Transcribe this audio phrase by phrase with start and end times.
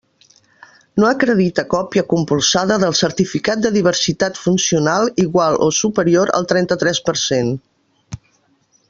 [1.01, 7.17] No acredita còpia compulsada del certificat de diversitat funcional igual o superior al trenta-tres per
[7.27, 7.53] cent.